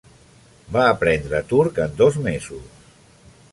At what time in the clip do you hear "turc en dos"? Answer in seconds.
1.53-2.19